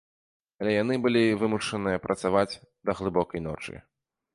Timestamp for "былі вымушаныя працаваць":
1.03-2.51